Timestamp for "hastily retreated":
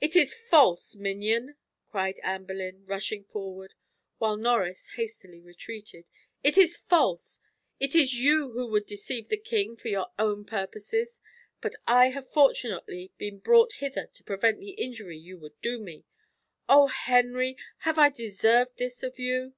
4.94-6.04